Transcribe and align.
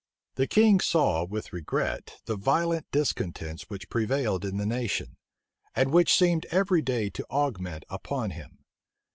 The 0.33 0.47
king 0.47 0.79
saw 0.79 1.25
with 1.25 1.53
regret 1.53 2.21
the 2.25 2.35
violent 2.35 2.89
discontents 2.89 3.69
which 3.69 3.87
prevailed 3.87 4.43
in 4.43 4.57
the 4.57 4.65
nation, 4.65 5.15
and 5.75 5.91
which 5.91 6.17
seemed 6.17 6.47
every 6.49 6.81
day 6.81 7.11
to 7.11 7.25
augment 7.29 7.85
upon 7.87 8.31
him. 8.31 8.63